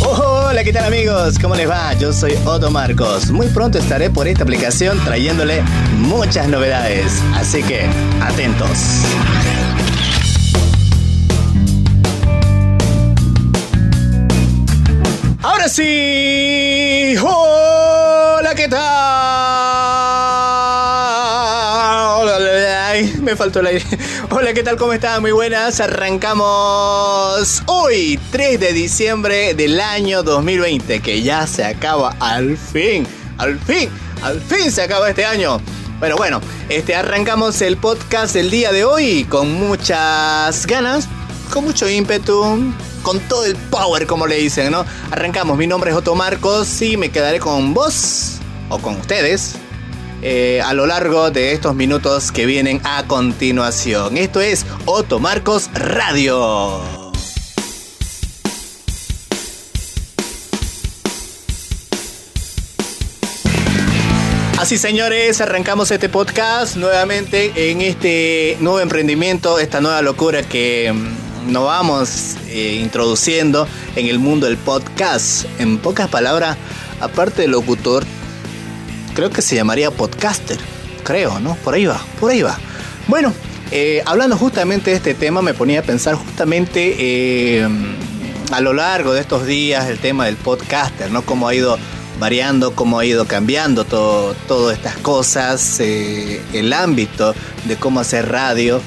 Hola, 0.00 0.62
¿qué 0.62 0.72
tal 0.72 0.84
amigos? 0.84 1.38
¿Cómo 1.40 1.56
les 1.56 1.68
va? 1.68 1.92
Yo 1.94 2.12
soy 2.12 2.34
Otto 2.44 2.70
Marcos. 2.70 3.30
Muy 3.30 3.48
pronto 3.48 3.78
estaré 3.78 4.08
por 4.08 4.28
esta 4.28 4.44
aplicación 4.44 5.02
trayéndole 5.04 5.62
muchas 5.98 6.46
novedades, 6.46 7.20
así 7.34 7.64
que 7.64 7.88
atentos. 8.20 9.02
Ahora 15.42 15.68
sí, 15.68 16.45
me 23.26 23.34
faltó 23.34 23.58
el 23.58 23.66
aire. 23.66 23.84
Hola, 24.30 24.54
¿qué 24.54 24.62
tal? 24.62 24.76
¿Cómo 24.76 24.92
están? 24.92 25.20
Muy 25.20 25.32
buenas. 25.32 25.80
Arrancamos 25.80 27.62
hoy, 27.66 28.20
3 28.30 28.60
de 28.60 28.72
diciembre 28.72 29.52
del 29.54 29.80
año 29.80 30.22
2020, 30.22 31.00
que 31.00 31.22
ya 31.22 31.44
se 31.48 31.64
acaba 31.64 32.14
al 32.20 32.56
fin, 32.56 33.04
al 33.38 33.58
fin, 33.58 33.90
al 34.22 34.40
fin 34.40 34.70
se 34.70 34.82
acaba 34.82 35.10
este 35.10 35.24
año. 35.24 35.60
Pero 35.98 36.16
bueno, 36.16 36.40
este 36.68 36.94
arrancamos 36.94 37.60
el 37.62 37.76
podcast 37.76 38.32
del 38.32 38.48
día 38.48 38.70
de 38.70 38.84
hoy 38.84 39.24
con 39.24 39.52
muchas 39.52 40.64
ganas, 40.68 41.08
con 41.52 41.64
mucho 41.64 41.88
ímpetu, 41.88 42.72
con 43.02 43.18
todo 43.28 43.44
el 43.44 43.56
power, 43.56 44.06
como 44.06 44.28
le 44.28 44.36
dicen, 44.36 44.70
¿no? 44.70 44.86
Arrancamos, 45.10 45.58
mi 45.58 45.66
nombre 45.66 45.90
es 45.90 45.96
Otto 45.96 46.14
Marcos 46.14 46.80
y 46.80 46.96
me 46.96 47.10
quedaré 47.10 47.40
con 47.40 47.74
vos, 47.74 48.36
o 48.68 48.78
con 48.78 48.94
ustedes, 49.00 49.56
eh, 50.22 50.60
a 50.64 50.72
lo 50.74 50.86
largo 50.86 51.30
de 51.30 51.52
estos 51.52 51.74
minutos 51.74 52.32
que 52.32 52.46
vienen 52.46 52.80
a 52.84 53.06
continuación. 53.06 54.16
Esto 54.16 54.40
es 54.40 54.66
Otto 54.84 55.18
Marcos 55.18 55.70
Radio. 55.74 56.82
Así 64.58 64.78
señores, 64.78 65.40
arrancamos 65.40 65.90
este 65.90 66.08
podcast 66.08 66.76
nuevamente 66.76 67.70
en 67.70 67.82
este 67.82 68.56
nuevo 68.58 68.80
emprendimiento, 68.80 69.58
esta 69.58 69.80
nueva 69.80 70.00
locura 70.02 70.42
que 70.42 70.92
mm, 70.92 71.52
nos 71.52 71.66
vamos 71.66 72.36
eh, 72.48 72.80
introduciendo 72.82 73.68
en 73.96 74.06
el 74.06 74.18
mundo 74.18 74.46
del 74.46 74.56
podcast. 74.56 75.44
En 75.60 75.78
pocas 75.78 76.08
palabras, 76.08 76.56
aparte 77.00 77.42
de 77.42 77.48
locutor, 77.48 78.04
creo 79.16 79.30
que 79.30 79.40
se 79.40 79.56
llamaría 79.56 79.90
podcaster, 79.90 80.58
creo, 81.02 81.40
¿no? 81.40 81.56
Por 81.56 81.72
ahí 81.74 81.86
va, 81.86 81.98
por 82.20 82.30
ahí 82.30 82.42
va. 82.42 82.58
Bueno, 83.08 83.32
eh, 83.70 84.02
hablando 84.04 84.36
justamente 84.36 84.90
de 84.90 84.96
este 84.96 85.14
tema, 85.14 85.40
me 85.40 85.54
ponía 85.54 85.80
a 85.80 85.82
pensar 85.82 86.14
justamente 86.14 86.96
eh, 86.98 87.66
a 88.52 88.60
lo 88.60 88.74
largo 88.74 89.14
de 89.14 89.22
estos 89.22 89.46
días 89.46 89.88
el 89.88 89.98
tema 89.98 90.26
del 90.26 90.36
podcaster, 90.36 91.10
¿no? 91.10 91.22
Cómo 91.22 91.48
ha 91.48 91.54
ido 91.54 91.78
variando, 92.20 92.74
cómo 92.74 92.98
ha 92.98 93.06
ido 93.06 93.26
cambiando 93.26 93.84
todo, 93.84 94.34
todas 94.46 94.76
estas 94.76 94.98
cosas, 94.98 95.80
eh, 95.80 96.42
el 96.52 96.74
ámbito 96.74 97.34
de 97.64 97.76
cómo 97.76 98.00
hacer 98.00 98.30
radio, 98.30 98.82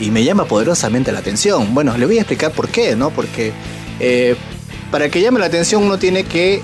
y 0.00 0.10
me 0.10 0.24
llama 0.24 0.44
poderosamente 0.46 1.12
la 1.12 1.18
atención. 1.18 1.74
Bueno, 1.74 1.96
le 1.98 2.06
voy 2.06 2.18
a 2.18 2.22
explicar 2.22 2.52
por 2.52 2.68
qué, 2.68 2.96
¿no? 2.96 3.10
Porque 3.10 3.52
para 4.90 5.08
que 5.08 5.20
llame 5.20 5.38
la 5.38 5.46
atención 5.46 5.84
uno 5.84 5.98
tiene 5.98 6.24
que 6.24 6.62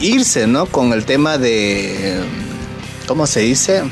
irse, 0.00 0.46
¿no? 0.46 0.66
Con 0.66 0.92
el 0.92 1.04
tema 1.04 1.38
de, 1.38 2.20
¿cómo 3.06 3.26
se 3.26 3.40
dice? 3.40 3.82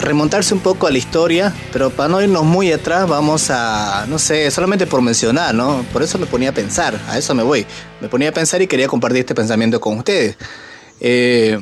Remontarse 0.00 0.54
un 0.54 0.60
poco 0.60 0.86
a 0.86 0.90
la 0.90 0.98
historia, 0.98 1.54
pero 1.72 1.90
para 1.90 2.08
no 2.08 2.22
irnos 2.22 2.44
muy 2.44 2.72
atrás 2.72 3.06
vamos 3.06 3.50
a, 3.50 4.06
no 4.08 4.18
sé, 4.18 4.50
solamente 4.50 4.86
por 4.86 5.02
mencionar, 5.02 5.54
¿no? 5.54 5.84
Por 5.92 6.02
eso 6.02 6.18
me 6.18 6.26
ponía 6.26 6.50
a 6.50 6.54
pensar, 6.54 6.98
a 7.08 7.18
eso 7.18 7.34
me 7.34 7.42
voy. 7.42 7.66
Me 8.00 8.08
ponía 8.08 8.30
a 8.30 8.32
pensar 8.32 8.62
y 8.62 8.66
quería 8.66 8.88
compartir 8.88 9.20
este 9.20 9.34
pensamiento 9.34 9.80
con 9.80 9.98
ustedes. 9.98 10.36
Eh, 11.00 11.58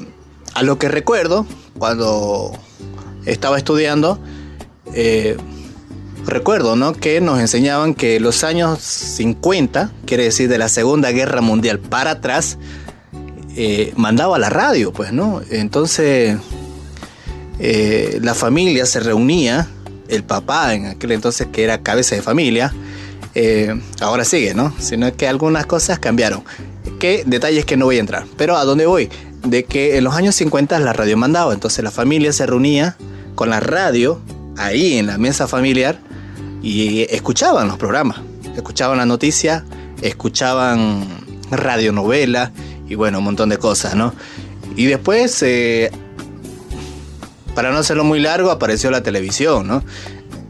a 0.54 0.62
lo 0.62 0.78
que 0.78 0.88
recuerdo, 0.88 1.46
cuando 1.78 2.52
estaba 3.26 3.58
estudiando, 3.58 4.20
eh, 4.94 5.36
recuerdo, 6.26 6.76
¿no? 6.76 6.92
Que 6.92 7.20
nos 7.20 7.40
enseñaban 7.40 7.94
que 7.94 8.20
los 8.20 8.44
años 8.44 8.80
50, 8.80 9.90
quiere 10.06 10.24
decir 10.24 10.48
de 10.48 10.58
la 10.58 10.68
Segunda 10.68 11.10
Guerra 11.10 11.40
Mundial 11.40 11.78
para 11.78 12.12
atrás, 12.12 12.58
eh, 13.56 13.92
mandaba 13.96 14.38
la 14.38 14.50
radio, 14.50 14.92
pues, 14.92 15.12
¿no? 15.12 15.40
Entonces, 15.50 16.38
eh, 17.58 18.18
la 18.22 18.34
familia 18.34 18.86
se 18.86 19.00
reunía, 19.00 19.68
el 20.08 20.22
papá 20.22 20.74
en 20.74 20.86
aquel 20.86 21.12
entonces 21.12 21.48
que 21.52 21.64
era 21.64 21.82
cabeza 21.82 22.14
de 22.14 22.22
familia, 22.22 22.72
eh, 23.34 23.74
ahora 24.00 24.24
sigue, 24.24 24.54
¿no? 24.54 24.72
Sino 24.78 25.12
que 25.16 25.28
algunas 25.28 25.66
cosas 25.66 25.98
cambiaron. 25.98 26.44
¿Qué 26.98 27.24
detalles 27.26 27.64
que 27.64 27.76
no 27.76 27.86
voy 27.86 27.96
a 27.96 28.00
entrar? 28.00 28.26
Pero 28.36 28.56
a 28.56 28.64
dónde 28.64 28.86
voy? 28.86 29.10
De 29.44 29.64
que 29.64 29.96
en 29.96 30.04
los 30.04 30.14
años 30.14 30.34
50 30.36 30.78
la 30.80 30.92
radio 30.92 31.16
mandaba, 31.16 31.52
entonces 31.52 31.84
la 31.84 31.90
familia 31.90 32.32
se 32.32 32.46
reunía 32.46 32.96
con 33.34 33.50
la 33.50 33.60
radio 33.60 34.20
ahí 34.56 34.98
en 34.98 35.06
la 35.06 35.18
mesa 35.18 35.46
familiar 35.46 36.00
y 36.62 37.02
escuchaban 37.14 37.68
los 37.68 37.76
programas, 37.76 38.20
escuchaban 38.56 38.98
la 38.98 39.06
noticia, 39.06 39.64
escuchaban 40.02 41.06
radionovela 41.50 42.52
y 42.88 42.94
bueno, 42.94 43.18
un 43.18 43.24
montón 43.24 43.48
de 43.48 43.58
cosas, 43.58 43.94
¿no? 43.94 44.14
Y 44.76 44.86
después, 44.86 45.42
eh, 45.42 45.90
para 47.54 47.70
no 47.70 47.78
hacerlo 47.78 48.04
muy 48.04 48.20
largo, 48.20 48.50
apareció 48.50 48.90
la 48.90 49.02
televisión, 49.02 49.66
¿no? 49.66 49.82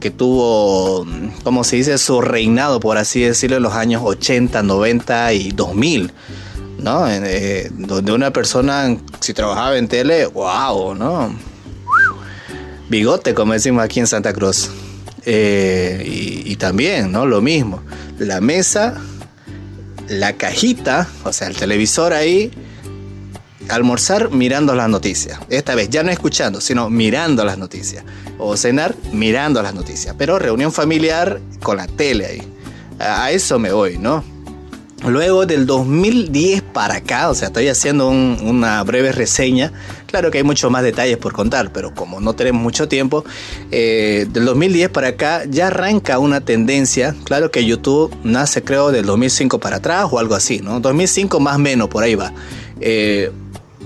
Que 0.00 0.10
tuvo, 0.10 1.06
como 1.42 1.64
se 1.64 1.76
dice, 1.76 1.98
su 1.98 2.20
reinado, 2.20 2.78
por 2.78 2.98
así 2.98 3.20
decirlo, 3.20 3.56
en 3.56 3.62
los 3.62 3.74
años 3.74 4.02
80, 4.04 4.62
90 4.62 5.32
y 5.32 5.50
2000. 5.50 6.12
¿no? 6.78 7.08
Eh, 7.08 7.70
donde 7.72 8.12
una 8.12 8.32
persona, 8.32 8.96
si 9.20 9.34
trabajaba 9.34 9.76
en 9.78 9.88
tele, 9.88 10.26
wow, 10.26 10.94
¿no? 10.94 11.34
Bigote, 12.88 13.34
como 13.34 13.52
decimos 13.52 13.82
aquí 13.82 14.00
en 14.00 14.06
Santa 14.06 14.32
Cruz. 14.32 14.70
Eh, 15.24 16.42
y, 16.44 16.56
también, 16.56 17.12
¿no? 17.12 17.26
Lo 17.26 17.40
mismo. 17.40 17.82
La 18.18 18.40
mesa, 18.40 18.94
la 20.08 20.32
cajita, 20.34 21.08
o 21.24 21.32
sea, 21.32 21.48
el 21.48 21.56
televisor 21.56 22.12
ahí, 22.12 22.50
almorzar 23.68 24.30
mirando 24.30 24.74
las 24.74 24.88
noticias. 24.88 25.38
Esta 25.48 25.74
vez 25.74 25.90
ya 25.90 26.02
no 26.02 26.10
escuchando, 26.10 26.60
sino 26.60 26.90
mirando 26.90 27.44
las 27.44 27.58
noticias. 27.58 28.04
O 28.38 28.56
cenar 28.56 28.94
mirando 29.12 29.62
las 29.62 29.74
noticias. 29.74 30.14
Pero 30.18 30.38
reunión 30.38 30.72
familiar 30.72 31.40
con 31.62 31.76
la 31.76 31.86
tele 31.86 32.26
ahí. 32.26 32.42
A 32.98 33.30
eso 33.30 33.58
me 33.58 33.72
voy, 33.72 33.98
¿no? 33.98 34.24
Luego 35.06 35.46
del 35.46 35.64
2010 35.66 36.62
para 36.78 36.98
acá, 36.98 37.28
o 37.28 37.34
sea, 37.34 37.48
estoy 37.48 37.66
haciendo 37.66 38.08
una 38.08 38.84
breve 38.84 39.10
reseña. 39.10 39.72
Claro 40.06 40.30
que 40.30 40.38
hay 40.38 40.44
muchos 40.44 40.70
más 40.70 40.84
detalles 40.84 41.16
por 41.16 41.32
contar, 41.32 41.72
pero 41.72 41.92
como 41.92 42.20
no 42.20 42.34
tenemos 42.34 42.62
mucho 42.62 42.86
tiempo, 42.86 43.24
eh, 43.72 44.28
del 44.30 44.44
2010 44.44 44.88
para 44.90 45.08
acá 45.08 45.42
ya 45.50 45.66
arranca 45.66 46.20
una 46.20 46.40
tendencia. 46.40 47.16
Claro 47.24 47.50
que 47.50 47.64
YouTube 47.64 48.14
nace, 48.22 48.62
creo, 48.62 48.92
del 48.92 49.06
2005 49.06 49.58
para 49.58 49.78
atrás 49.78 50.06
o 50.08 50.20
algo 50.20 50.36
así, 50.36 50.60
¿no? 50.60 50.78
2005 50.78 51.40
más 51.40 51.56
o 51.56 51.58
menos, 51.58 51.88
por 51.88 52.04
ahí 52.04 52.14
va. 52.14 52.32
Eh, 52.80 53.32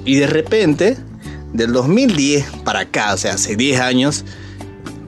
y 0.04 0.16
de 0.16 0.26
repente, 0.26 0.98
del 1.54 1.72
2010 1.72 2.44
para 2.62 2.80
acá, 2.80 3.14
o 3.14 3.16
sea, 3.16 3.32
hace 3.32 3.56
10 3.56 3.80
años, 3.80 4.26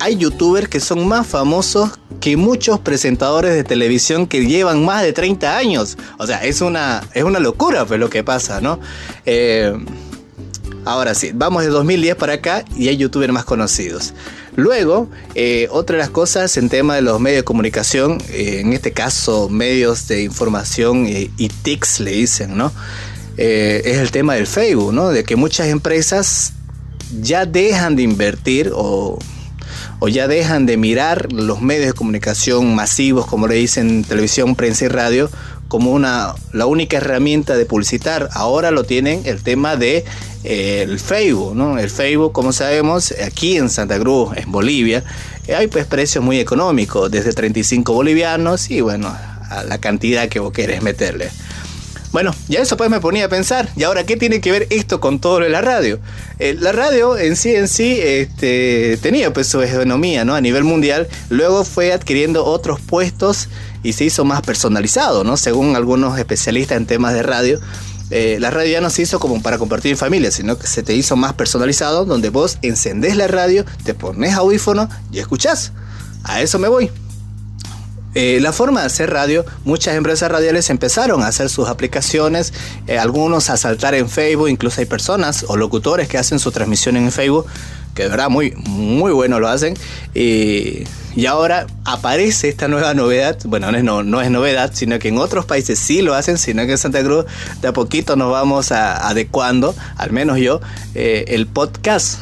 hay 0.01 0.17
youtubers 0.17 0.69
que 0.69 0.81
son 0.81 1.07
más 1.07 1.27
famosos 1.27 1.91
que 2.25 2.39
muchos 2.39 2.81
presentadores 2.81 3.53
de 3.53 3.65
televisión 3.65 4.27
que 4.27 4.47
llevan 4.47 4.83
más 4.83 5.03
de 5.03 5.13
30 5.13 5.59
años. 5.59 5.99
O 6.17 6.27
sea, 6.27 6.43
es 6.43 6.63
una, 6.63 7.03
es 7.13 7.23
una 7.23 7.39
locura 7.39 7.85
pues, 7.85 8.01
lo 8.01 8.09
que 8.09 8.25
pasa, 8.25 8.63
¿no? 8.63 8.81
Eh, 9.27 9.77
ahora 10.87 11.15
sí, 11.15 11.33
vamos 11.35 11.65
de 11.65 11.69
2010 11.69 12.17
para 12.17 12.33
acá 12.33 12.65
y 12.79 12.89
hay 12.89 12.97
youtubers 12.97 13.31
más 13.31 13.45
conocidos. 13.45 14.15
Luego, 14.57 15.11
eh, 15.35 15.69
otra 15.71 15.97
de 15.97 16.03
las 16.03 16.09
cosas 16.09 16.57
en 16.57 16.71
tema 16.71 16.95
de 16.95 17.03
los 17.03 17.21
medios 17.21 17.41
de 17.41 17.45
comunicación, 17.45 18.17
eh, 18.31 18.61
en 18.61 18.73
este 18.73 18.93
caso 18.93 19.51
medios 19.51 20.09
de 20.09 20.23
información 20.23 21.07
y 21.07 21.49
TICs 21.49 22.01
le 22.01 22.13
dicen, 22.13 22.57
¿no? 22.57 22.73
es 23.37 23.99
el 23.99 24.13
tema 24.13 24.37
del 24.37 24.47
Facebook, 24.47 24.95
¿no? 24.95 25.11
De 25.11 25.25
que 25.25 25.37
muchas 25.37 25.67
empresas 25.67 26.55
ya 27.21 27.45
dejan 27.45 27.97
de 27.97 28.03
invertir 28.05 28.71
o 28.73 29.19
o 30.01 30.09
ya 30.09 30.29
dejan 30.29 30.67
de 30.67 30.77
mirar 30.77 31.33
los 31.33 31.61
medios 31.61 31.87
de 31.87 31.93
comunicación 31.93 32.75
masivos, 32.75 33.27
como 33.27 33.47
le 33.47 33.57
dicen 33.57 34.05
televisión, 34.05 34.55
prensa 34.55 34.85
y 34.85 34.89
radio, 34.89 35.31
como 35.69 35.93
una, 35.93 36.35
la 36.53 36.67
única 36.67 36.99
herramienta 36.99 37.57
de 37.57 37.67
publicitar. 37.67 38.29
Ahora 38.33 38.71
lo 38.71 38.85
tienen 38.85 39.23
el 39.25 39.43
tema 39.43 39.77
de 39.77 40.05
eh, 40.45 40.83
el 40.83 41.01
Facebook, 41.01 41.55
¿no? 41.55 41.79
El 41.79 41.91
Facebook, 41.91 42.33
como 42.33 42.53
sabemos, 42.53 43.15
aquí 43.25 43.57
en 43.57 43.71
Santa 43.71 43.99
Cruz, 43.99 44.37
en 44.37 44.53
Bolivia, 44.53 45.03
eh, 45.47 45.55
hay 45.55 45.67
pues 45.69 45.87
precios 45.87 46.23
muy 46.23 46.39
económicos, 46.39 47.11
desde 47.11 47.33
35 47.33 47.93
bolivianos 47.93 48.71
y 48.71 48.81
bueno, 48.81 49.09
a 49.51 49.65
la 49.65 49.79
cantidad 49.79 50.29
que 50.29 50.41
vos 50.41 50.53
querés 50.53 50.83
meterle. 50.83 51.31
Bueno, 52.15 52.33
ya 52.47 52.61
eso 52.61 52.77
pues 52.77 52.91
me 52.91 53.01
ponía 53.01 53.25
a 53.25 53.29
pensar. 53.29 53.69
¿Y 53.75 53.83
ahora 53.83 54.07
qué 54.07 54.17
tiene 54.17 54.41
que 54.41 54.53
ver 54.53 54.69
esto 54.71 55.01
con 55.01 55.19
todo 55.19 55.41
lo 55.41 55.47
de 55.47 55.51
la 55.51 55.63
radio? 55.63 55.99
Eh, 56.39 56.55
la 56.57 56.71
radio 56.71 57.19
en 57.19 57.35
sí, 57.35 57.53
en 57.57 57.67
sí, 57.67 57.99
este, 58.01 58.97
tenía 59.03 59.33
pues 59.33 59.49
su 59.49 59.61
economía, 59.61 60.25
¿no? 60.25 60.37
A 60.37 60.41
nivel 60.41 60.63
mundial. 60.63 61.09
Luego 61.29 61.65
fue 61.65 61.93
adquiriendo 61.93 62.45
otros 62.45 62.81
puestos 62.81 63.49
y 63.83 63.95
se 63.95 64.05
hizo 64.05 64.25
más 64.25 64.43
personalizado, 64.43 65.25
¿no? 65.25 65.37
Según 65.37 65.75
algunos 65.75 66.17
especialistas 66.17 66.77
en 66.77 66.87
temas 66.87 67.15
de 67.15 67.25
radio. 67.25 67.59
Eh, 68.11 68.37
la 68.39 68.53
radio 68.53 68.71
ya 68.75 68.81
no 68.81 68.91
se 68.91 69.03
hizo 69.03 69.19
como 69.19 69.43
para 69.43 69.59
compartir 69.59 69.91
en 69.91 69.99
familia, 69.99 70.31
sino 70.31 70.57
que 70.57 70.69
se 70.69 70.85
te 70.85 70.95
hizo 70.95 71.17
más 71.17 71.33
personalizado, 71.33 72.05
donde 72.05 72.29
vos 72.29 72.59
encendés 72.63 73.17
la 73.17 73.27
radio, 73.27 73.65
te 73.83 73.93
pones 73.93 74.35
audífono 74.35 74.89
y 75.11 75.19
escuchás. 75.19 75.73
A 76.23 76.41
eso 76.41 76.61
me 76.61 76.69
voy. 76.69 76.93
Eh, 78.15 78.39
la 78.41 78.53
forma 78.53 78.81
de 78.81 78.87
hacer 78.87 79.11
radio, 79.11 79.45
muchas 79.65 79.97
empresas 79.97 80.31
radiales 80.31 80.71
empezaron 80.71 81.23
a 81.23 81.29
hacer 81.29 81.49
sus 81.49 81.69
aplicaciones, 81.69 82.53
eh, 82.87 82.99
algunos 82.99 83.51
a 83.51 83.57
saltar 83.57 83.95
en 83.95 84.09
Facebook, 84.09 84.49
incluso 84.49 84.81
hay 84.81 84.87
personas 84.87 85.45
o 85.49 85.57
locutores 85.57 86.09
que 86.09 86.19
hacen 86.19 86.39
su 86.39 86.53
transmisión 86.53 86.97
en 86.97 87.11
Facebook, 87.11 87.47
que 87.95 88.05
de 88.05 88.09
verdad 88.09 88.29
muy, 88.29 88.53
muy 88.57 89.13
bueno 89.13 89.41
lo 89.41 89.49
hacen. 89.49 89.75
y 90.15 91.27
ahora 91.27 91.67
aparece 91.85 92.49
esta 92.49 92.67
nueva 92.67 92.93
novedad, 92.93 93.39
bueno, 93.45 93.71
no 93.71 94.03
no, 94.03 94.21
es, 94.21 94.31
novedad, 94.31 94.73
sino 94.75 94.99
que 94.99 95.09
en 95.09 95.19
otros 95.19 95.45
países 95.45 95.79
sí 95.79 96.03
lo 96.03 96.15
hacen, 96.15 96.39
sino 96.39 96.67
que 96.67 96.73
en 96.73 96.79
Santa 96.79 97.05
Cruz 97.05 97.25
de 97.63 97.69
a 97.69 97.73
poquito 97.73 98.17
nos 98.17 98.33
vamos 98.33 98.73
adecuando, 98.73 99.77
al 99.97 100.11
menos 100.11 100.39
yo, 100.39 100.61
eh, 100.95 101.25
el 101.29 101.47
podcast 101.47 102.19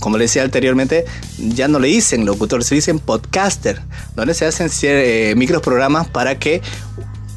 como 0.00 0.18
le 0.18 0.24
decía 0.24 0.42
anteriormente, 0.42 1.04
ya 1.38 1.68
no 1.68 1.78
le 1.78 1.88
dicen 1.88 2.26
locutor, 2.26 2.64
se 2.64 2.74
dicen 2.74 2.98
podcaster, 2.98 3.80
donde 4.16 4.34
se 4.34 4.46
hacen 4.46 4.68
eh, 4.82 5.34
microprogramas 5.36 6.08
para 6.08 6.38
que 6.38 6.62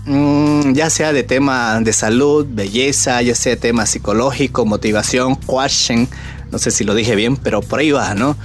mm, 0.06 0.74
ya 0.74 0.90
sea 0.90 1.14
de 1.14 1.24
tema 1.24 1.80
de 1.82 1.94
salud, 1.94 2.48
belleza, 2.50 3.22
ya 3.22 3.36
sea 3.36 3.52
de 3.52 3.58
tema 3.58 3.86
psicológico, 3.86 4.66
motivación, 4.66 5.36
coaching, 5.36 6.08
no 6.52 6.58
sé 6.58 6.72
si 6.72 6.84
lo 6.84 6.96
dije 6.96 7.16
bien, 7.16 7.38
pero 7.38 7.62
por 7.62 7.80
ahí 7.80 7.92
va, 7.92 8.16
¿no? 8.16 8.36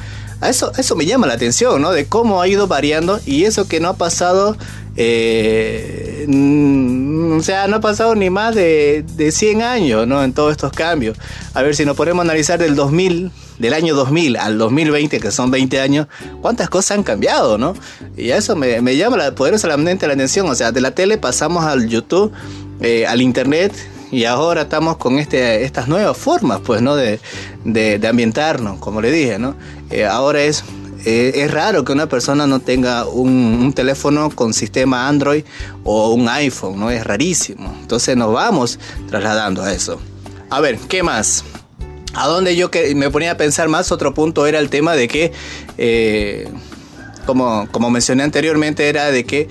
A 0.41 0.49
eso, 0.50 0.73
eso 0.76 0.94
me 0.94 1.05
llama 1.05 1.26
la 1.26 1.35
atención, 1.35 1.81
¿no? 1.82 1.91
De 1.91 2.06
cómo 2.06 2.41
ha 2.41 2.49
ido 2.49 2.69
variando 2.69 3.20
y 3.26 3.44
eso 3.44 3.67
que 3.67 3.81
no 3.81 3.88
ha 3.88 3.97
pasado, 3.97 4.56
eh, 4.97 6.07
mm, 6.29 7.37
o 7.39 7.43
sea, 7.43 7.67
no 7.67 7.77
ha 7.77 7.81
pasado 7.81 8.15
ni 8.15 8.31
más 8.31 8.55
de, 8.55 9.05
de 9.17 9.33
100 9.33 9.63
años, 9.63 10.07
¿no? 10.07 10.23
En 10.23 10.33
todos 10.33 10.53
estos 10.53 10.73
cambios. 10.73 11.17
A 11.55 11.63
ver 11.63 11.75
si 11.75 11.85
nos 11.85 11.97
podemos 11.97 12.25
analizar 12.25 12.59
del 12.59 12.75
2000 12.75 13.31
del 13.59 13.75
año 13.75 13.95
2000 13.95 14.37
al 14.37 14.59
2020, 14.59 15.21
que 15.21 15.31
son 15.31 15.51
20 15.51 15.81
años, 15.81 16.07
cuántas 16.41 16.71
cosas 16.71 16.99
han 16.99 17.03
cambiado, 17.03 17.59
¿no? 17.59 17.75
Y 18.17 18.31
eso 18.31 18.57
me, 18.57 18.81
me 18.81 18.97
llama 18.97 19.17
la, 19.17 19.35
poderosamente 19.35 20.07
la 20.07 20.15
atención. 20.15 20.49
O 20.49 20.55
sea, 20.55 20.73
de 20.73 20.81
la 20.81 20.93
tele 20.93 21.19
pasamos 21.19 21.65
al 21.65 21.89
YouTube, 21.89 22.33
eh, 22.81 23.07
al 23.07 23.21
Internet, 23.21 23.73
y 24.11 24.25
ahora 24.25 24.63
estamos 24.63 24.97
con 24.97 25.19
este, 25.19 25.65
estas 25.65 25.89
nuevas 25.89 26.17
formas, 26.17 26.61
pues, 26.65 26.81
¿no? 26.81 26.97
De, 26.97 27.21
de, 27.65 28.09
ambientarnos, 28.09 28.79
como 28.79 29.01
le 29.01 29.11
dije, 29.11 29.39
¿no? 29.39 29.55
Eh, 29.91 30.07
ahora 30.07 30.43
es, 30.43 30.65
eh, 31.10 31.43
es 31.43 31.50
raro 31.50 31.84
que 31.84 31.93
una 31.93 32.06
persona 32.06 32.46
no 32.46 32.60
tenga 32.60 33.06
un, 33.06 33.72
teléfono 33.72 34.28
con 34.28 34.52
sistema 34.52 35.08
Android 35.08 35.43
o 35.82 36.12
un 36.12 36.28
iPhone, 36.28 36.78
¿no? 36.78 36.90
Es 36.90 37.02
rarísimo. 37.02 37.75
Entonces 37.81 38.14
nos 38.14 38.31
vamos 38.31 38.78
trasladando 39.08 39.62
a 39.62 39.72
eso. 39.72 39.99
A 40.50 40.60
ver, 40.60 40.76
¿qué 40.76 41.02
más? 41.02 41.44
A 42.12 42.26
donde 42.26 42.56
yo 42.56 42.70
que 42.70 42.94
me 42.94 43.08
ponía 43.10 43.31
a 43.31 43.37
pensar 43.38 43.69
más, 43.69 43.90
otro 43.90 44.12
punto 44.12 44.46
era 44.46 44.58
el 44.58 44.69
tema 44.69 44.96
de 44.96 45.08
que, 45.08 45.32
eh, 45.78 46.50
como, 47.25 47.66
como 47.70 47.88
mencioné 47.88 48.22
anteriormente, 48.25 48.90
era 48.90 49.10
de 49.10 49.25
que 49.25 49.49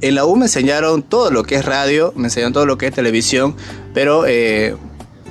en 0.00 0.14
la 0.14 0.24
U 0.24 0.36
me 0.36 0.46
enseñaron 0.46 1.02
todo 1.02 1.30
lo 1.30 1.42
que 1.42 1.56
es 1.56 1.66
radio, 1.66 2.14
me 2.16 2.28
enseñaron 2.28 2.54
todo 2.54 2.64
lo 2.64 2.78
que 2.78 2.86
es 2.86 2.94
televisión, 2.94 3.54
pero 3.92 4.24
eh, 4.26 4.74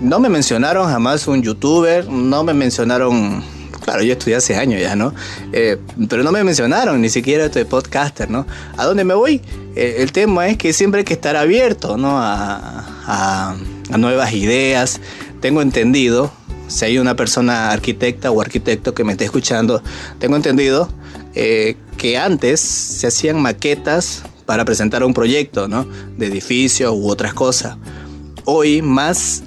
no 0.01 0.19
me 0.19 0.29
mencionaron 0.29 0.87
jamás 0.87 1.27
un 1.27 1.41
youtuber, 1.41 2.07
no 2.07 2.43
me 2.43 2.53
mencionaron, 2.53 3.43
claro, 3.87 4.03
yo 4.03 4.11
estudié 4.11 4.35
hace 4.35 4.57
años 4.57 4.81
ya, 4.81 4.97
¿no? 4.97 5.13
Eh, 5.53 5.77
pero 6.09 6.21
no 6.21 6.33
me 6.33 6.43
mencionaron 6.43 6.99
ni 7.01 7.07
siquiera 7.07 7.45
este 7.45 7.63
podcaster, 7.63 8.29
¿no? 8.29 8.45
¿A 8.75 8.83
dónde 8.83 9.05
me 9.05 9.13
voy? 9.13 9.41
el 9.75 10.11
tema 10.11 10.47
es 10.47 10.57
que 10.57 10.73
siempre 10.73 10.99
hay 10.99 11.05
que 11.05 11.13
estar 11.13 11.35
abierto, 11.35 11.97
¿no? 11.97 12.17
a, 12.17 13.55
a 13.91 13.97
nuevas 13.97 14.33
ideas. 14.33 14.99
Tengo 15.39 15.61
entendido, 15.61 16.31
si 16.67 16.85
hay 16.85 16.97
una 16.97 17.15
persona 17.15 17.71
arquitecta 17.71 18.31
o 18.31 18.41
arquitecto 18.41 18.93
que 18.93 19.03
me 19.03 19.13
esté 19.13 19.25
escuchando, 19.25 19.81
tengo 20.19 20.35
entendido 20.35 20.89
eh, 21.35 21.77
que 21.97 22.17
antes 22.17 22.59
se 22.59 23.07
hacían 23.07 23.41
maquetas 23.41 24.23
para 24.45 24.65
presentar 24.65 25.03
un 25.03 25.13
proyecto, 25.13 25.67
¿no? 25.67 25.87
De 26.17 26.27
edificios 26.27 26.93
u 26.93 27.07
otras 27.09 27.33
cosas. 27.33 27.77
Hoy 28.45 28.81
más 28.81 29.43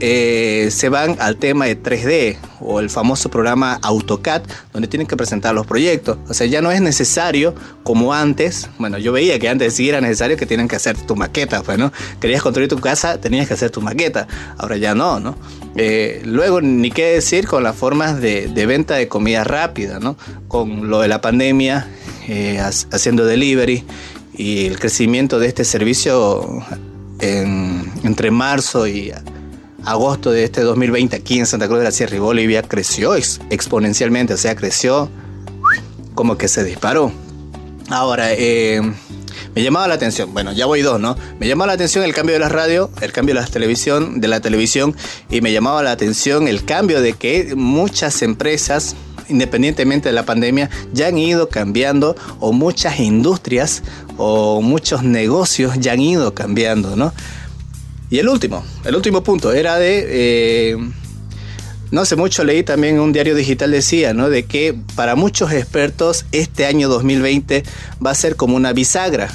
eh, 0.00 0.68
se 0.70 0.88
van 0.88 1.16
al 1.18 1.36
tema 1.36 1.66
de 1.66 1.80
3D 1.80 2.36
o 2.60 2.80
el 2.80 2.88
famoso 2.90 3.30
programa 3.30 3.78
AutoCAD, 3.82 4.42
donde 4.72 4.88
tienen 4.88 5.06
que 5.06 5.16
presentar 5.16 5.54
los 5.54 5.66
proyectos. 5.66 6.18
O 6.28 6.34
sea, 6.34 6.46
ya 6.46 6.62
no 6.62 6.70
es 6.70 6.80
necesario 6.80 7.54
como 7.82 8.14
antes. 8.14 8.68
Bueno, 8.78 8.98
yo 8.98 9.12
veía 9.12 9.38
que 9.38 9.48
antes 9.48 9.74
sí 9.74 9.88
era 9.88 10.00
necesario 10.00 10.36
que 10.36 10.46
tienen 10.46 10.68
que 10.68 10.76
hacer 10.76 10.96
tu 10.96 11.16
maqueta, 11.16 11.62
pues, 11.62 11.78
¿no? 11.78 11.92
Querías 12.20 12.42
construir 12.42 12.68
tu 12.68 12.78
casa, 12.78 13.20
tenías 13.20 13.48
que 13.48 13.54
hacer 13.54 13.70
tu 13.70 13.80
maqueta. 13.80 14.28
Ahora 14.56 14.76
ya 14.76 14.94
no, 14.94 15.18
¿no? 15.18 15.36
Eh, 15.76 16.22
luego, 16.24 16.60
ni 16.60 16.90
qué 16.90 17.06
decir 17.06 17.46
con 17.46 17.62
las 17.62 17.74
formas 17.74 18.20
de, 18.20 18.66
venta 18.66 18.94
de 18.94 19.08
comida 19.08 19.44
rápida, 19.44 19.98
¿no? 19.98 20.16
Con 20.46 20.90
lo 20.90 21.00
de 21.00 21.08
la 21.08 21.20
pandemia, 21.20 21.88
eh, 22.28 22.60
haciendo 22.60 23.24
delivery 23.24 23.84
y 24.34 24.66
el 24.66 24.78
crecimiento 24.78 25.38
de 25.38 25.48
este 25.48 25.64
servicio 25.64 26.64
entre 27.20 28.30
marzo 28.30 28.86
y 28.86 29.12
agosto 29.84 30.30
de 30.30 30.44
este 30.44 30.62
2020 30.62 31.16
aquí 31.16 31.38
en 31.38 31.46
Santa 31.46 31.66
Cruz 31.66 31.78
de 31.78 31.84
la 31.84 31.90
Sierra 31.90 32.16
y 32.16 32.18
Bolivia 32.18 32.62
creció 32.62 33.14
exponencialmente, 33.14 34.34
o 34.34 34.36
sea, 34.36 34.56
creció 34.56 35.08
como 36.14 36.36
que 36.36 36.48
se 36.48 36.64
disparó. 36.64 37.12
Ahora, 37.90 38.32
eh, 38.32 38.80
me 39.54 39.62
llamaba 39.62 39.88
la 39.88 39.94
atención, 39.94 40.32
bueno, 40.32 40.52
ya 40.52 40.66
voy 40.66 40.82
dos, 40.82 41.00
¿no? 41.00 41.16
Me 41.40 41.48
llamaba 41.48 41.68
la 41.68 41.72
atención 41.72 42.04
el 42.04 42.12
cambio 42.14 42.34
de 42.34 42.38
la 42.38 42.48
radio, 42.48 42.90
el 43.00 43.12
cambio 43.12 43.34
de 43.34 43.40
la 43.40 43.46
televisión, 43.46 44.20
de 44.20 44.28
la 44.28 44.40
televisión, 44.40 44.94
y 45.30 45.40
me 45.40 45.52
llamaba 45.52 45.82
la 45.82 45.92
atención 45.92 46.48
el 46.48 46.64
cambio 46.64 47.00
de 47.00 47.14
que 47.14 47.54
muchas 47.56 48.22
empresas, 48.22 48.94
independientemente 49.28 50.10
de 50.10 50.12
la 50.12 50.24
pandemia, 50.24 50.70
ya 50.92 51.08
han 51.08 51.18
ido 51.18 51.48
cambiando, 51.48 52.14
o 52.40 52.52
muchas 52.52 53.00
industrias, 53.00 53.82
o 54.16 54.60
muchos 54.60 55.02
negocios 55.02 55.74
ya 55.78 55.92
han 55.92 56.00
ido 56.00 56.34
cambiando, 56.34 56.94
¿no? 56.94 57.12
Y 58.10 58.18
el 58.18 58.28
último, 58.28 58.64
el 58.84 58.96
último 58.96 59.22
punto 59.22 59.52
era 59.52 59.76
de... 59.76 60.06
Eh, 60.08 60.76
no 61.90 62.02
hace 62.02 62.16
mucho 62.16 62.44
leí 62.44 62.62
también 62.62 63.00
un 63.00 63.12
diario 63.12 63.34
digital 63.34 63.70
decía, 63.70 64.12
¿no? 64.12 64.28
De 64.28 64.44
que 64.44 64.74
para 64.94 65.14
muchos 65.14 65.52
expertos 65.52 66.26
este 66.32 66.66
año 66.66 66.88
2020 66.88 67.62
va 68.04 68.10
a 68.10 68.14
ser 68.14 68.36
como 68.36 68.56
una 68.56 68.74
bisagra, 68.74 69.30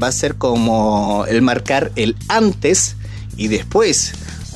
va 0.00 0.08
a 0.08 0.12
ser 0.12 0.34
como 0.34 1.24
el 1.28 1.40
marcar 1.40 1.92
el 1.96 2.14
antes 2.28 2.96
y 3.38 3.48
después 3.48 4.12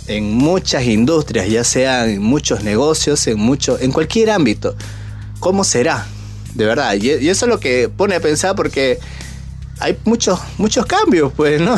en 0.09 0.33
muchas 0.33 0.85
industrias, 0.85 1.49
ya 1.49 1.65
sea 1.65 2.07
en 2.07 2.23
muchos 2.23 2.65
negocios, 2.65 3.27
en 3.27 3.39
mucho, 3.39 3.79
en 3.79 3.93
cualquier 3.93 4.31
ámbito. 4.31 4.75
¿Cómo 5.41 5.65
será? 5.65 6.07
De 6.55 6.65
verdad. 6.65 6.95
Y, 7.01 7.11
eso 7.11 7.47
es 7.47 7.49
lo 7.49 7.61
que 7.61 7.89
pone 7.89 8.15
a 8.15 8.21
pensar 8.21 8.57
porque 8.57 8.99
hay 9.81 9.97
muchos, 10.05 10.41
muchos 10.59 10.87
cambios, 10.87 11.33
pues, 11.35 11.61
¿no? 11.61 11.77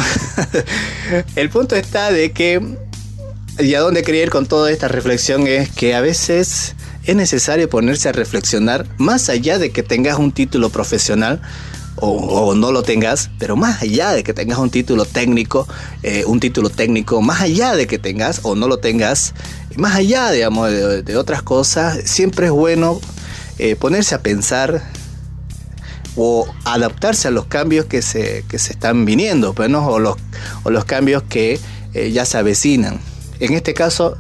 el 1.37 1.51
punto 1.51 1.77
está 1.77 2.11
de 2.11 2.33
que, 2.33 2.61
y 3.59 3.75
a 3.75 3.81
dónde 3.81 4.03
quería 4.03 4.23
ir 4.23 4.31
con 4.31 4.47
toda 4.47 4.71
esta 4.71 4.89
reflexión, 4.89 5.47
es 5.47 5.71
que 5.71 5.95
a 5.95 6.01
veces 6.01 6.75
es 7.05 7.17
necesario 7.17 7.69
ponerse 7.69 8.09
a 8.09 8.13
reflexionar, 8.13 8.87
más 8.99 9.29
allá 9.29 9.59
de 9.59 9.71
que 9.71 9.83
tengas 9.83 10.19
un 10.19 10.33
título 10.33 10.71
profesional, 10.71 11.41
o, 12.03 12.55
no 12.55 12.73
lo 12.73 12.83
tengas, 12.83 13.31
pero 13.39 13.57
más 13.57 13.83
allá 13.83 14.13
de 14.13 14.23
que 14.23 14.33
tengas 14.33 14.59
un 14.59 14.71
título 14.71 15.05
técnico, 15.05 15.69
eh, 16.03 16.25
un 16.27 16.41
título 16.41 16.71
técnico, 16.71 17.21
más 17.21 17.43
allá 17.43 17.75
de 17.75 17.87
que 17.87 17.99
tengas 17.99 18.41
o 18.43 18.55
no 18.55 18.69
lo 18.69 18.79
tengas, 18.79 19.35
más 19.77 19.97
allá, 19.97 20.31
digamos, 20.31 20.71
de, 20.71 21.17
otras 21.17 21.43
cosas, 21.43 21.99
siempre 22.05 22.47
es 22.47 22.53
bueno 22.53 23.01
eh, 23.59 23.77
ponerse 23.77 24.15
a 24.15 24.23
pensar 24.23 24.83
o 26.17 26.47
adaptarse 26.65 27.29
a 27.29 27.31
los 27.31 27.47
cambios 27.47 27.87
que 27.87 28.03
se, 28.03 28.45
que 28.49 28.59
se 28.59 28.73
están 28.73 29.05
viniendo, 29.05 29.55
pues, 29.55 29.73
o, 29.73 29.99
los, 29.99 30.17
o 30.65 30.71
los 30.71 30.85
cambios 30.85 31.23
que 31.23 31.59
eh, 31.95 32.13
ya 32.13 32.25
se 32.25 32.39
avecinan. 32.39 33.01
En 33.39 33.55
este 33.55 33.75
caso, 33.75 34.17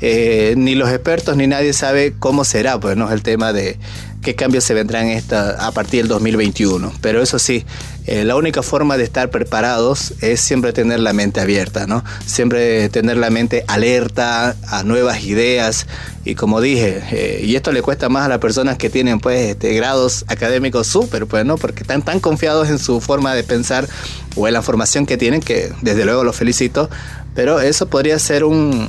eh, 0.00 0.54
ni 0.56 0.74
los 0.74 0.90
expertos 0.90 1.36
ni 1.36 1.46
nadie 1.46 1.72
sabe 1.72 2.14
cómo 2.18 2.44
será 2.44 2.78
pues, 2.80 2.96
¿no? 2.96 3.10
el 3.12 3.22
tema 3.22 3.52
de, 3.52 3.78
qué 4.24 4.34
cambios 4.34 4.64
se 4.64 4.74
vendrán 4.74 5.06
esta, 5.08 5.64
a 5.64 5.70
partir 5.70 6.00
del 6.00 6.08
2021. 6.08 6.92
Pero 7.00 7.22
eso 7.22 7.38
sí, 7.38 7.64
eh, 8.06 8.24
la 8.24 8.34
única 8.34 8.62
forma 8.62 8.96
de 8.96 9.04
estar 9.04 9.30
preparados 9.30 10.14
es 10.20 10.40
siempre 10.40 10.72
tener 10.72 10.98
la 10.98 11.12
mente 11.12 11.40
abierta, 11.40 11.86
¿no? 11.86 12.02
Siempre 12.26 12.88
tener 12.88 13.18
la 13.18 13.30
mente 13.30 13.64
alerta 13.68 14.56
a 14.66 14.82
nuevas 14.82 15.22
ideas. 15.24 15.86
Y 16.24 16.34
como 16.34 16.60
dije, 16.60 17.02
eh, 17.12 17.42
y 17.44 17.54
esto 17.54 17.70
le 17.70 17.82
cuesta 17.82 18.08
más 18.08 18.24
a 18.24 18.28
las 18.28 18.38
personas 18.38 18.78
que 18.78 18.90
tienen 18.90 19.20
pues 19.20 19.50
este, 19.50 19.74
grados 19.74 20.24
académicos 20.26 20.86
súper, 20.86 21.26
pues, 21.26 21.44
¿no? 21.44 21.56
Porque 21.56 21.82
están 21.82 22.02
tan 22.02 22.18
confiados 22.18 22.68
en 22.70 22.78
su 22.78 23.00
forma 23.00 23.34
de 23.34 23.44
pensar 23.44 23.86
o 24.34 24.48
en 24.48 24.54
la 24.54 24.62
formación 24.62 25.06
que 25.06 25.16
tienen 25.16 25.40
que 25.40 25.70
desde 25.82 26.04
luego 26.04 26.24
los 26.24 26.34
felicito. 26.34 26.90
Pero 27.34 27.60
eso 27.60 27.88
podría 27.88 28.18
ser 28.18 28.44
un, 28.44 28.88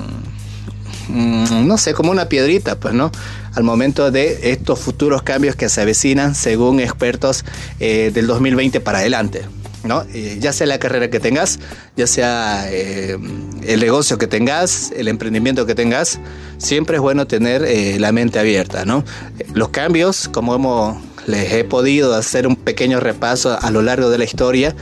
no 1.10 1.78
sé, 1.78 1.94
como 1.94 2.12
una 2.12 2.30
piedrita, 2.30 2.80
pues, 2.80 2.94
¿no? 2.94 3.12
Al 3.56 3.64
momento 3.64 4.12
de 4.12 4.52
estos 4.52 4.80
futuros 4.80 5.24
cambios 5.24 5.56
que 5.56 5.70
se 5.70 5.82
avecinan, 5.82 6.36
según 6.36 6.80
expertos, 6.80 7.46
eh, 7.80 8.12
del 8.14 8.28
2020 8.28 8.80
para 8.82 9.00
adelante. 9.00 9.44
¿no? 9.84 10.04
Eh, 10.14 10.38
ya 10.40 10.52
sea 10.52 10.66
la 10.66 10.80
carrera 10.80 11.10
que 11.10 11.20
tengas, 11.20 11.60
ya 11.96 12.08
sea 12.08 12.66
eh, 12.70 13.18
el 13.64 13.80
negocio 13.80 14.18
que 14.18 14.28
tengas, 14.28 14.92
el 14.96 15.08
emprendimiento 15.08 15.66
que 15.66 15.76
tengas, 15.76 16.20
siempre 16.58 16.96
es 16.98 17.02
bueno 17.02 17.28
tener 17.28 18.00
la 18.00 18.12
mente 18.12 18.40
abierta, 18.40 18.84
¿no? 18.84 19.06
Los 19.54 19.70
cambios, 19.70 20.28
como 20.28 20.56
hemos, 20.56 20.98
les 21.28 21.54
he 21.54 21.64
podido 21.64 22.16
hacer 22.16 22.48
un 22.48 22.56
pequeño 22.56 23.00
repaso 23.00 23.60
a 23.62 23.70
lo 23.70 23.84
largo 23.84 24.10
de 24.10 24.18
la 24.18 24.24
historia, 24.24 24.76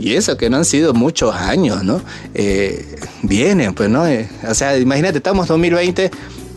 y 0.00 0.14
eso 0.14 0.36
que 0.36 0.48
no 0.48 0.56
han 0.56 0.64
sido 0.64 0.94
muchos 0.94 1.34
años, 1.34 1.84
¿no? 1.84 2.00
Eh, 2.34 2.96
vienen, 3.22 3.74
pues, 3.74 3.90
¿no? 3.90 4.06
Eh, 4.06 4.28
o 4.48 4.54
sea, 4.54 4.76
imagínate, 4.78 5.18
estamos 5.18 5.46
2020, 5.46 6.10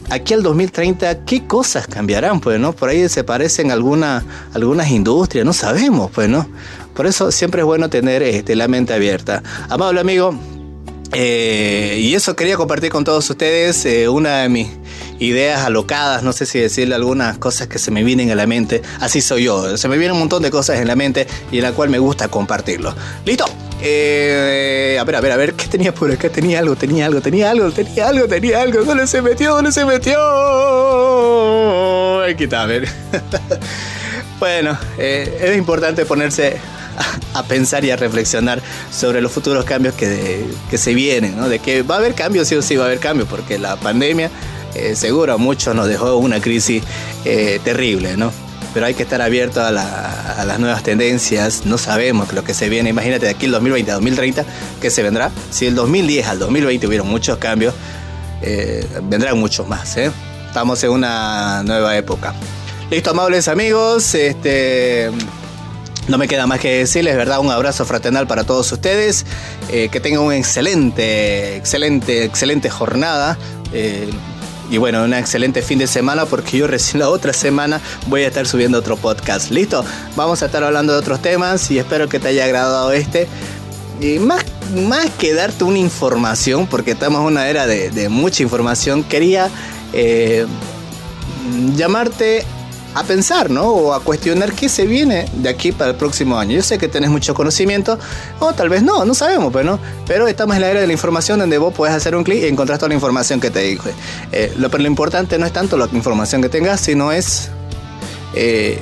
aquí 0.09 0.33
al 0.33 0.43
2030, 0.43 1.25
¿qué 1.25 1.45
cosas 1.45 1.87
cambiarán, 1.87 2.39
pues, 2.39 2.59
¿no? 2.59 2.73
Por 2.73 2.89
ahí 2.89 3.07
se 3.09 3.23
parecen 3.23 3.71
alguna, 3.71 4.23
algunas 4.53 4.89
industrias, 4.89 5.45
no 5.45 5.53
sabemos, 5.53 6.11
pues, 6.11 6.29
¿no? 6.29 6.47
Por 6.93 7.07
eso 7.07 7.31
siempre 7.31 7.61
es 7.61 7.65
bueno 7.65 7.89
tener 7.89 8.21
este, 8.23 8.55
la 8.55 8.67
mente 8.67 8.93
abierta. 8.93 9.41
Amable 9.69 10.01
amigo, 10.01 10.37
eh, 11.13 11.99
y 11.99 12.15
eso 12.15 12.35
quería 12.35 12.57
compartir 12.57 12.91
con 12.91 13.03
todos 13.03 13.29
ustedes, 13.29 13.85
una 14.09 14.39
de 14.39 14.49
mis 14.49 14.67
ideas 15.19 15.61
alocadas, 15.61 16.23
no 16.23 16.33
sé 16.33 16.45
si 16.45 16.59
decirle 16.59 16.95
algunas 16.95 17.37
cosas 17.37 17.67
que 17.67 17.79
se 17.79 17.91
me 17.91 18.03
vienen 18.03 18.31
a 18.31 18.35
la 18.35 18.47
mente. 18.47 18.81
Así 18.99 19.21
soy 19.21 19.43
yo, 19.43 19.77
se 19.77 19.87
me 19.87 19.97
vienen 19.97 20.13
un 20.13 20.19
montón 20.19 20.43
de 20.43 20.51
cosas 20.51 20.79
en 20.79 20.87
la 20.87 20.95
mente 20.95 21.27
y 21.51 21.57
en 21.57 21.63
la 21.63 21.71
cual 21.71 21.89
me 21.89 21.99
gusta 21.99 22.27
compartirlo. 22.27 22.95
¿Listo? 23.25 23.45
Eh, 23.85 24.97
a 24.97 25.03
ver, 25.03 25.15
a 25.17 25.21
ver, 25.21 25.31
a 25.33 25.37
ver, 25.37 25.55
¿qué 25.55 25.67
tenía 25.67 25.93
por 25.93 26.09
acá? 26.09 26.29
Tenía 26.29 26.59
algo, 26.59 26.77
tenía 26.77 27.05
algo, 27.05 27.19
tenía 27.19 27.51
algo, 27.51 27.69
tenía 27.69 28.07
algo, 28.07 28.27
tenía 28.27 28.61
algo. 28.61 28.85
¿Dónde 28.85 29.07
se 29.07 29.21
metió? 29.21 29.55
¿Dónde 29.55 29.73
se 29.73 29.83
metió? 29.83 30.17
Aquí 32.23 32.45
está, 32.45 32.61
a 32.63 32.65
ver. 32.65 32.87
bueno, 34.39 34.77
eh, 34.97 35.37
es 35.41 35.57
importante 35.57 36.05
ponerse 36.05 36.55
a, 37.33 37.43
pensar 37.43 37.83
y 37.83 37.91
a 37.91 37.97
reflexionar 37.97 38.61
sobre 38.89 39.21
los 39.21 39.33
futuros 39.33 39.65
cambios 39.65 39.95
que, 39.95 40.45
que 40.69 40.77
se 40.77 40.93
vienen, 40.93 41.35
¿no? 41.35 41.49
De 41.49 41.59
que 41.59 41.81
va 41.81 41.95
a 41.95 41.97
haber 41.97 42.13
cambios, 42.13 42.47
sí 42.47 42.55
o 42.55 42.61
sí 42.61 42.77
va 42.77 42.85
a 42.85 42.87
haber 42.87 42.99
cambios, 42.99 43.27
porque 43.27 43.59
la 43.59 43.75
pandemia 43.75 44.31
eh, 44.75 44.95
seguro 44.95 45.33
a 45.33 45.37
muchos 45.37 45.75
nos 45.75 45.87
dejó 45.87 46.15
una 46.17 46.39
crisis 46.39 46.83
eh, 47.25 47.59
terrible, 47.63 48.15
¿no? 48.17 48.31
Pero 48.73 48.85
hay 48.85 48.93
que 48.93 49.03
estar 49.03 49.21
abierto 49.21 49.61
a, 49.61 49.71
las 49.71 50.59
nuevas 50.59 50.83
tendencias, 50.83 51.65
no 51.65 51.77
sabemos 51.77 52.33
lo 52.33 52.43
que 52.43 52.53
se 52.53 52.69
viene, 52.69 52.89
imagínate 52.89 53.25
de 53.25 53.31
aquí 53.31 53.45
el 53.45 53.51
2020 53.51 53.91
a 53.91 53.93
2030, 53.95 54.45
¿qué 54.81 54.89
se 54.89 55.03
vendrá? 55.03 55.31
Si 55.51 55.67
el 55.67 55.75
2010 55.75 56.27
al 56.27 56.39
2020 56.39 56.87
hubieron 56.87 57.07
muchos 57.07 57.37
cambios, 57.37 57.73
eh, 58.41 58.87
vendrán 59.03 59.37
muchos 59.37 59.67
más, 59.67 59.95
¿eh? 59.97 60.11
Estamos 60.47 60.83
en 60.83 60.91
una 60.91 61.63
nueva 61.63 61.95
época. 61.95 62.33
Listo, 62.89 63.11
amables 63.11 63.47
amigos, 63.47 64.15
este... 64.15 65.11
No 66.07 66.17
me 66.17 66.27
queda 66.27 66.45
más 66.47 66.59
que 66.59 66.79
decirles, 66.79 67.15
¿verdad? 67.15 67.39
Un 67.39 67.49
abrazo 67.49 67.85
fraternal 67.85 68.27
para 68.27 68.43
todos 68.43 68.69
ustedes. 68.73 69.25
que 69.69 69.99
tengan 70.01 70.23
una 70.23 70.35
excelente, 70.35 71.55
excelente, 71.55 72.25
excelente 72.25 72.69
jornada 72.69 73.37
y 74.69 74.77
bueno, 74.77 75.03
un 75.03 75.13
excelente 75.13 75.61
fin 75.61 75.79
de 75.79 75.87
semana 75.87 76.25
porque 76.25 76.57
yo 76.57 76.67
recién 76.67 76.99
la 76.99 77.09
otra 77.09 77.33
semana 77.33 77.81
voy 78.07 78.23
a 78.23 78.27
estar 78.27 78.47
subiendo 78.47 78.79
otro 78.79 78.97
podcast. 78.97 79.51
¿Listo? 79.51 79.83
Vamos 80.15 80.41
a 80.41 80.47
estar 80.47 80.63
hablando 80.63 80.93
de 80.93 80.99
otros 80.99 81.21
temas 81.21 81.69
y 81.71 81.79
espero 81.79 82.07
que 82.09 82.19
te 82.19 82.29
haya 82.29 82.45
agradado 82.45 82.91
este. 82.91 83.27
Y 83.99 84.19
más, 84.19 84.43
más 84.87 85.09
que 85.11 85.33
darte 85.33 85.63
una 85.63 85.77
información, 85.77 86.67
porque 86.67 86.91
estamos 86.91 87.21
en 87.21 87.27
una 87.27 87.47
era 87.47 87.67
de, 87.67 88.09
mucha 88.09 88.43
información, 88.43 89.03
quería 89.03 89.49
eh, 89.93 90.45
llamarte 91.75 92.43
a 92.95 93.03
pensar, 93.03 93.49
¿no? 93.49 93.67
O 93.69 93.93
a 93.93 94.01
cuestionar 94.01 94.53
qué 94.53 94.69
se 94.69 94.85
viene 94.85 95.25
de 95.33 95.49
aquí 95.49 95.71
para 95.71 95.91
el 95.91 95.97
próximo 95.97 96.37
año. 96.37 96.55
Yo 96.55 96.61
sé 96.61 96.77
que 96.77 96.87
tenés 96.87 97.09
mucho 97.09 97.33
conocimiento, 97.33 97.97
o 98.39 98.53
tal 98.53 98.69
vez 98.69 98.83
no, 98.83 99.05
no 99.05 99.13
sabemos. 99.13 99.53
Pero 100.05 100.27
estamos 100.27 100.55
en 100.55 100.61
la 100.61 100.69
era 100.69 100.81
de 100.81 100.87
la 100.87 100.93
información 100.93 101.39
donde 101.39 101.57
vos 101.57 101.73
podés 101.73 101.93
hacer 101.93 102.15
un 102.15 102.23
clic 102.23 102.43
y 102.43 102.47
encontrar 102.47 102.77
toda 102.77 102.89
la 102.89 102.95
información 102.95 103.39
que 103.39 103.49
te 103.49 103.61
dije. 103.61 103.91
Eh, 104.31 104.53
lo, 104.57 104.69
pero 104.69 104.83
lo 104.83 104.87
importante 104.87 105.37
no 105.37 105.45
es 105.45 105.53
tanto 105.53 105.77
la 105.77 105.87
información 105.91 106.41
que 106.41 106.49
tengas, 106.49 106.81
sino 106.81 107.11
es 107.11 107.49
eh, 108.33 108.79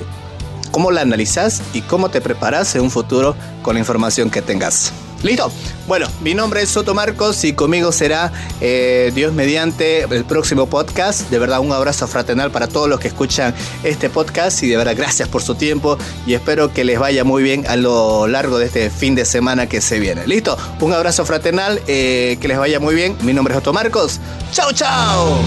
cómo 0.72 0.91
la 0.91 1.01
analizás 1.01 1.62
y 1.74 1.82
cómo 1.82 2.10
te 2.10 2.22
preparas 2.22 2.75
en 2.75 2.82
un 2.82 2.91
futuro 2.91 3.36
con 3.62 3.75
la 3.75 3.80
información 3.80 4.30
que 4.30 4.41
tengas. 4.41 4.94
¿Listo? 5.24 5.51
Bueno, 5.88 6.08
mi 6.22 6.34
nombre 6.34 6.62
es 6.62 6.70
Soto 6.70 6.94
Marcos 6.94 7.44
y 7.44 7.54
conmigo 7.54 7.92
será 7.92 8.32
eh, 8.60 9.12
Dios 9.13 9.34
mediante 9.34 10.01
el 10.01 10.25
próximo 10.25 10.68
podcast. 10.68 11.30
De 11.30 11.38
verdad, 11.38 11.60
un 11.60 11.72
abrazo 11.72 12.08
fraternal 12.08 12.50
para 12.51 12.68
todos 12.68 12.88
los 12.90 13.00
que 13.00 13.08
escuchan 13.10 13.54
este 13.84 14.10
podcast 14.10 14.63
y 14.63 14.70
de 14.70 14.78
verdad, 14.78 14.96
gracias 14.96 15.28
por 15.28 15.42
su 15.42 15.56
tiempo 15.56 15.98
y 16.25 16.34
espero 16.34 16.74
que 16.74 16.84
les 16.84 17.00
vaya 17.00 17.24
muy 17.24 17.44
bien 17.44 17.66
a 17.68 17.75
lo 17.75 18.28
largo 18.28 18.58
de 18.58 18.66
este 18.66 18.90
fin 18.90 19.16
de 19.16 19.25
semana 19.25 19.68
que 19.68 19.82
se 19.82 20.00
viene. 20.00 20.25
¿Listo? 20.25 20.58
Un 20.80 20.94
abrazo 20.94 21.25
fraternal, 21.25 21.82
eh, 21.88 22.38
que 22.40 22.48
les 22.48 22.58
vaya 22.58 22.80
muy 22.80 22.96
bien. 22.96 23.18
Mi 23.22 23.34
nombre 23.34 23.54
es 23.54 23.58
Soto 23.58 23.74
Marcos. 23.74 24.20
¡Chao, 24.51 24.72
chao! 24.72 25.38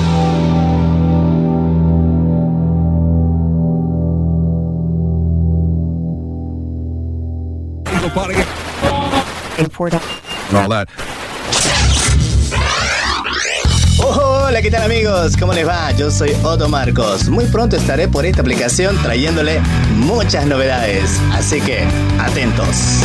Hola, 13.99 14.61
¿qué 14.61 14.71
tal 14.71 14.83
amigos? 14.83 15.37
¿Cómo 15.39 15.53
les 15.53 15.67
va? 15.67 15.91
Yo 15.93 16.11
soy 16.11 16.33
Otto 16.43 16.69
Marcos. 16.69 17.29
Muy 17.29 17.45
pronto 17.47 17.77
estaré 17.77 18.09
por 18.09 18.27
esta 18.27 18.43
aplicación 18.43 18.97
trayéndole 19.03 19.61
muchas 19.97 20.47
novedades. 20.47 21.21
Así 21.33 21.61
que, 21.61 21.87
atentos. 22.19 23.01